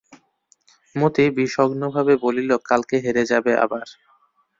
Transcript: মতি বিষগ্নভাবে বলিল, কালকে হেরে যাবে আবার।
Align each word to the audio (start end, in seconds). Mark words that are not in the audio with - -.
মতি 0.95 1.25
বিষগ্নভাবে 1.37 2.13
বলিল, 2.23 2.49
কালকে 2.69 2.95
হেরে 2.97 3.23
যাবে 3.31 3.51
আবার। 3.65 3.87